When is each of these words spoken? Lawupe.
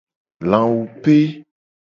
Lawupe. 0.49 1.15